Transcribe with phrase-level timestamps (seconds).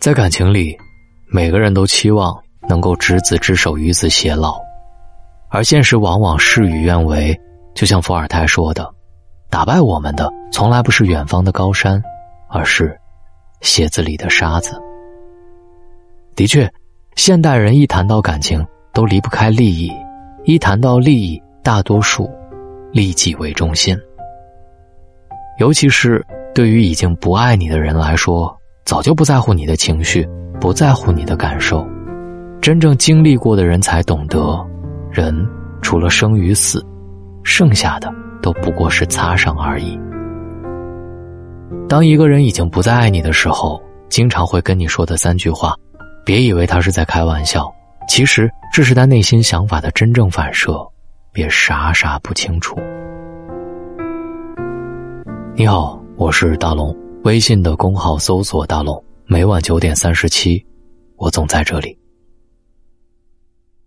[0.00, 0.74] 在感情里，
[1.26, 2.34] 每个人都期望
[2.66, 4.58] 能够执子之手，与子偕老，
[5.50, 7.38] 而现实往往事与愿违。
[7.74, 8.90] 就像伏尔泰说的
[9.50, 12.02] ：“打败我们的，从来不是远方的高山，
[12.48, 12.98] 而是
[13.60, 14.80] 鞋子里的沙子。”
[16.34, 16.66] 的确，
[17.14, 19.92] 现代人一谈到感情，都离不开利益；
[20.44, 22.26] 一谈到利益，大多数
[22.90, 23.94] 利己为中心。
[25.58, 26.24] 尤其是
[26.54, 30.28] 对于已经不爱你的人来说，早就不在乎你的情绪，
[30.60, 31.86] 不在乎你的感受。
[32.60, 34.58] 真正经历过的人才懂得，
[35.10, 35.34] 人
[35.80, 36.84] 除了生与死，
[37.42, 38.12] 剩下的
[38.42, 39.98] 都不过是擦伤而已。
[41.88, 45.74] 当一个人已经不再爱你的时候，经常会跟你说的三句话，
[46.24, 47.72] 别以为他是在开玩笑，
[48.08, 50.86] 其实这是他内心想法的真正反射，
[51.32, 52.76] 别傻傻不清楚。
[55.54, 56.94] 你好，我是大龙。
[57.22, 60.64] 微信的公号搜索“大龙”，每晚九点三十七，
[61.16, 61.96] 我总在这里。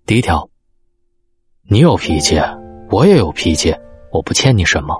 [0.06, 0.48] 第一条，
[1.68, 2.40] 你有脾气，
[2.92, 3.74] 我也有脾气，
[4.12, 4.96] 我不欠你什么。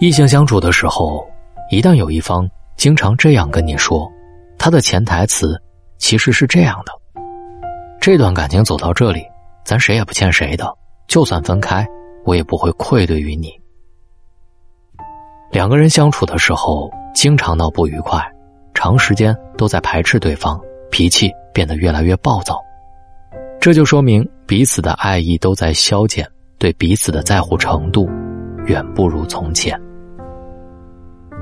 [0.00, 1.28] 异性相处的时候，
[1.70, 2.48] 一旦有一方
[2.78, 4.10] 经常这样跟你说，
[4.58, 5.60] 他的潜台词
[5.98, 6.92] 其实是这样的：
[8.00, 9.22] 这段感情走到这里，
[9.62, 10.74] 咱谁也不欠谁的，
[11.06, 11.86] 就算分开，
[12.24, 13.52] 我也不会愧对于你。
[15.56, 18.22] 两个人相处的时候，经常闹不愉快，
[18.74, 22.62] 长时间都在排斥对方，脾气变得越来越暴躁，
[23.58, 28.06] 这就说明彼此的爱意都在消减，对彼此的在乎程度
[28.66, 29.80] 远不如从前。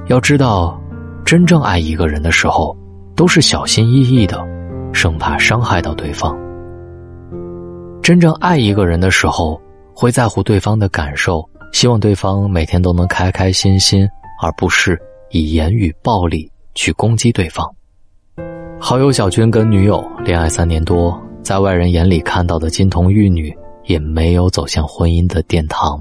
[0.06, 0.81] 要知道，
[1.25, 2.73] 真正爱一个人的时候，
[3.17, 4.41] 都是小心翼翼的，
[4.93, 6.39] 生怕伤害到对方。
[8.01, 9.61] 真正爱一个人的时候，
[9.93, 11.45] 会在乎对方的感受。
[11.75, 14.08] 希望对方每天都能开开心心，
[14.41, 14.97] 而不是
[15.30, 17.69] 以言语暴力去攻击对方。
[18.78, 23.53] 好友小军跟女友恋爱三年多，在外人眼里看到的金童玉女，
[23.87, 26.00] 也没有走向婚姻的殿堂。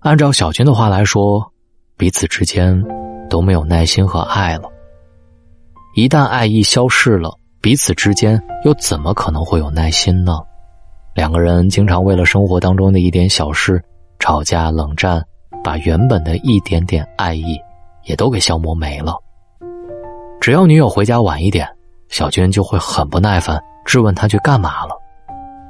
[0.00, 1.42] 按照小军的话来说，
[1.96, 2.84] 彼此之间
[3.30, 4.68] 都没有耐心和爱了。
[5.96, 10.38] 一旦爱意消逝了，彼此之间又怎么可能会有耐心呢？
[11.14, 13.82] 两个人经常为了生活当中的一点小事。
[14.20, 15.20] 吵架冷战，
[15.64, 17.58] 把原本的一点点爱意
[18.04, 19.16] 也都给消磨没了。
[20.40, 21.66] 只要女友回家晚一点，
[22.08, 24.94] 小军就会很不耐烦，质问他去干嘛了。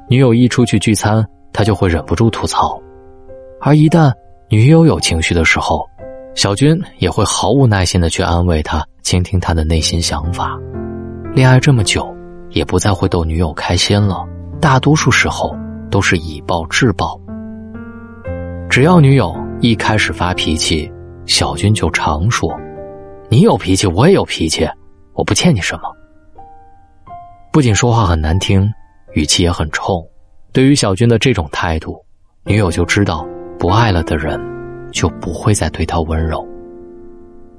[0.09, 2.79] 女友一出去聚餐，他就会忍不住吐槽。
[3.61, 4.13] 而一旦
[4.49, 5.89] 女友有情绪的时候，
[6.35, 10.59] 小军也会毫无耐心的去安慰她，倾听她的内心想法。
[11.33, 12.13] 恋爱这么久，
[12.51, 14.25] 也不再会逗女友开心了，
[14.61, 15.55] 大多数时候
[15.91, 17.21] 都是以暴制暴。
[18.71, 20.91] 只要女友一开始发脾气，
[21.27, 22.49] 小军就常说
[23.29, 24.65] ：“你有脾气，我也有脾气，
[25.13, 25.93] 我不欠你什么。”
[27.53, 28.73] 不仅说话很难听，
[29.15, 30.01] 语气也很冲。
[30.53, 32.01] 对于小军的这种态度，
[32.45, 33.27] 女友就知道
[33.59, 34.41] 不爱了的人
[34.93, 36.47] 就不会再对他温柔。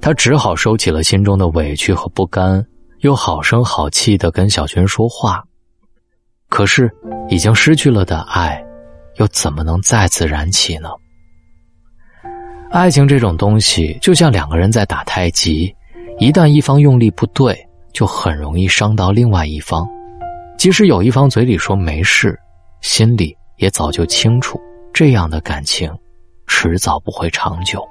[0.00, 2.64] 他只好收起了心中的委屈和不甘，
[3.00, 5.44] 又好声好气的跟小军说话。
[6.48, 6.90] 可是，
[7.28, 8.64] 已经失去了的爱，
[9.16, 10.88] 又怎么能再次燃起呢？
[12.70, 15.74] 爱情这种东西，就像两个人在打太极，
[16.18, 17.54] 一旦一方用力不对，
[17.92, 19.86] 就很容易伤到另外一方。
[20.56, 22.38] 即使有一方嘴里说没事，
[22.80, 24.58] 心里也早就清楚，
[24.92, 25.92] 这样的感情，
[26.46, 27.86] 迟早不会长久。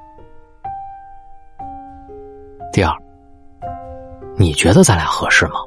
[2.73, 2.91] 第二，
[4.37, 5.59] 你觉得咱俩合适吗？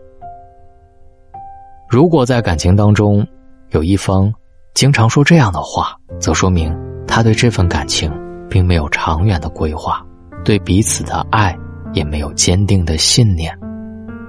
[1.89, 3.25] 如果在感情当中，
[3.71, 4.33] 有一方
[4.75, 6.77] 经常说这样的话，则说明
[7.07, 8.13] 他对这份感情。
[8.47, 10.01] 并没有长远的规划，
[10.45, 11.59] 对彼此的爱
[11.93, 13.53] 也没有坚定的信念，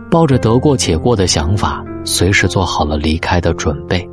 [0.10, 4.04] 抱着得过且过的想法，随时做好了离开的准备。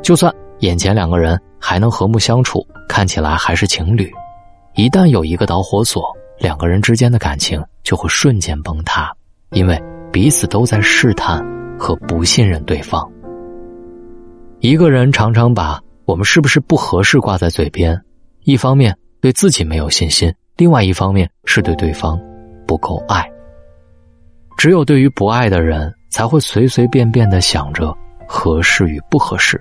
[0.00, 4.08] 就算眼前两个人还能和睦相处，看起来还是情侣，
[4.76, 6.04] 一旦有一个导火索，
[6.38, 9.12] 两个人之间的感情就会瞬间崩塌，
[9.50, 9.76] 因为
[10.12, 11.44] 彼此都在试探
[11.76, 13.10] 和不信任对方。
[14.60, 18.00] 一个人常常把我们是不是不合适挂在嘴边，
[18.44, 18.96] 一方面。
[19.18, 22.20] 对自己没有信心，另外一方面是对对方
[22.64, 23.28] 不够爱。
[24.56, 27.92] 只有对于不爱的人，才会随随便便的想着
[28.28, 29.60] 合适与不合适。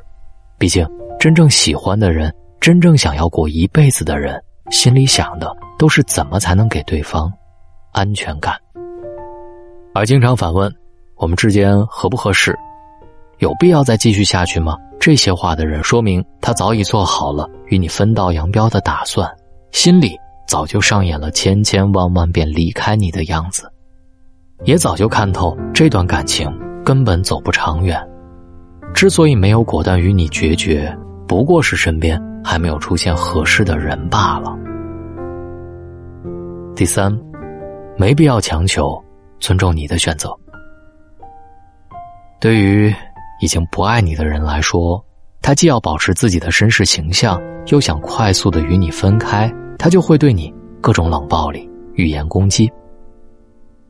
[0.60, 0.88] 毕竟，
[1.20, 4.40] 真正喜欢的人，真正想要过一辈子的人，
[4.70, 7.32] 心里想的都是怎么才能给对方
[7.92, 8.56] 安全感。
[9.96, 10.72] 而经常反问
[11.16, 12.56] 我们之间合不合适，
[13.40, 14.78] 有必要再继续下去吗？
[15.00, 19.30] 这些话的人，说明他早已做好了与你分道扬镳的打算。
[19.72, 20.18] 心里
[20.48, 23.70] 早就上演了千千万万遍离开你的样子，
[24.64, 26.50] 也早就看透这段感情
[26.84, 28.02] 根本走不长远。
[28.94, 30.96] 之所以没有果断与你决绝，
[31.28, 34.58] 不过是身边还没有出现合适的人罢了。
[36.76, 37.16] 第三，
[37.98, 39.04] 没必要强求，
[39.40, 40.34] 尊重你的选择。
[42.40, 42.94] 对于
[43.42, 45.04] 已经不爱你的人来说，
[45.42, 52.72] 他既要保持自己的绅士形象，又想快速的与你分开，他就会对你各种冷暴力、语言攻击。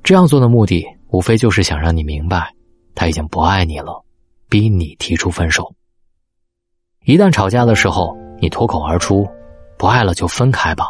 [0.03, 2.51] 这样做的目的，无非就是想让你明白，
[2.94, 4.03] 他已经不爱你了。
[4.47, 5.74] 逼你提出分手。
[7.03, 9.27] 一旦吵架的时候，你脱口而出
[9.77, 10.88] “不爱了就分开吧”，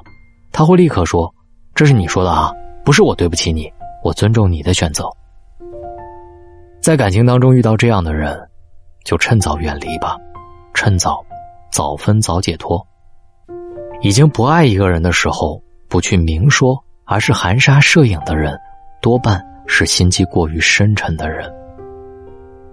[0.51, 1.33] 他会立刻说
[1.73, 2.53] ：“这是你说的啊，
[2.83, 3.71] 不是我对不起你，
[4.03, 5.09] 我尊重你的选择。”
[6.85, 8.39] 在感情当中遇到这样的人，
[9.03, 10.15] 就趁早远离吧，
[10.71, 11.25] 趁早，
[11.71, 12.79] 早分早解脱。
[14.03, 15.59] 已经不爱一个人的时候，
[15.89, 18.55] 不去明说，而是含沙射影的人，
[19.01, 21.51] 多半是心机过于深沉的人。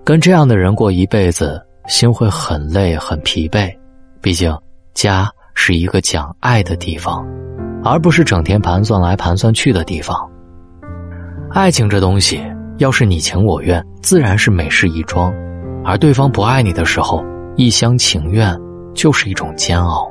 [0.04, 3.74] 跟这样的人过一辈子，心会很累很疲惫。
[4.20, 4.54] 毕竟，
[4.92, 7.26] 家是一个讲爱的地方，
[7.82, 10.30] 而不是整天盘算来盘算去的地方。
[11.50, 12.44] 爱情这东西，
[12.82, 15.32] 要是你情我愿，自然是美事一桩；
[15.84, 17.24] 而对方不爱你的时候，
[17.54, 18.60] 一厢情愿
[18.92, 20.10] 就是一种煎熬。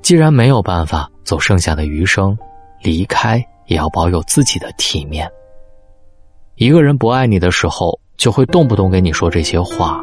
[0.00, 2.34] 既然没有办法走剩下的余生，
[2.82, 5.30] 离开也要保有自己的体面。
[6.54, 8.00] 一个人不爱你的时候。
[8.20, 9.98] 就会动不动给你说这些话，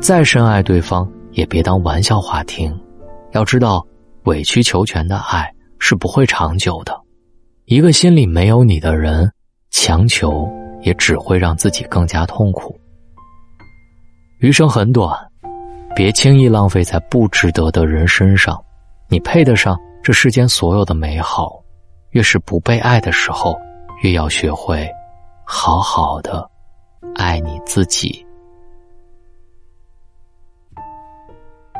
[0.00, 2.76] 再深爱对方也别当玩笑话听。
[3.30, 3.86] 要知道，
[4.24, 5.48] 委曲求全的爱
[5.78, 7.00] 是不会长久的。
[7.66, 9.30] 一个心里没有你的人，
[9.70, 10.50] 强求
[10.84, 12.78] 也只会让自己更加痛苦。
[14.38, 15.10] 余生很短，
[15.96, 18.62] 别轻易浪费在不值得的人身上。
[19.08, 21.60] 你配得上这世间所有的美好。
[22.10, 23.58] 越是不被爱的时候，
[24.02, 24.88] 越要学会
[25.44, 26.48] 好好的。
[27.16, 28.24] 爱你自己。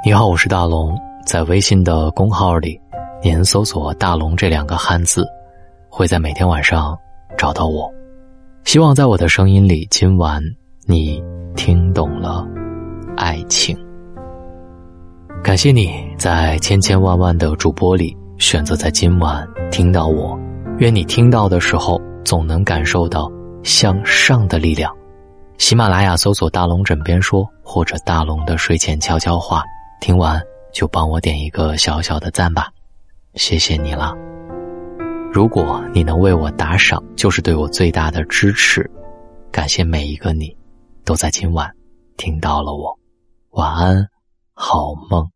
[0.05, 2.81] 你好，我是大龙，在微信的公号里，
[3.23, 5.25] 您搜索“大龙”这两个汉字，
[5.89, 6.99] 会在每天晚上
[7.39, 7.89] 找到我。
[8.65, 10.43] 希望在我的声音里，今晚
[10.87, 11.23] 你
[11.55, 12.45] 听懂了
[13.17, 13.77] 爱情。
[15.45, 20.37] 感谢你在千千万万的主播里选择在今晚听到我。
[20.79, 23.31] 愿你听到的时候，总能感受到
[23.63, 24.93] 向上的力量。
[25.59, 29.63] 喜马拉雅搜索“大龙枕边说”或者“大龙的睡前悄悄话”，
[30.01, 32.71] 听完就帮我点一个小小的赞吧，
[33.35, 34.15] 谢谢你了。
[35.35, 38.89] 如果你能为我打赏，就是对我最大的支持。
[39.51, 40.57] 感谢每一个你，
[41.05, 41.69] 都在今晚
[42.17, 42.97] 听到了我。
[43.51, 44.09] 晚安，
[44.53, 45.29] 好梦。